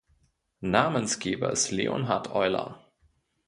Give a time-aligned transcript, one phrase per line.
[0.61, 2.79] Namensgeber ist Leonhard Euler.